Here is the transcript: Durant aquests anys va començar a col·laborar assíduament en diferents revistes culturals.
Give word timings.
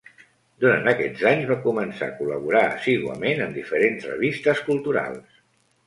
Durant 0.63 0.89
aquests 0.91 1.21
anys 1.33 1.51
va 1.51 1.57
començar 1.67 2.09
a 2.09 2.17
col·laborar 2.23 2.65
assíduament 2.73 3.47
en 3.49 3.57
diferents 3.61 4.13
revistes 4.15 4.69
culturals. 4.73 5.43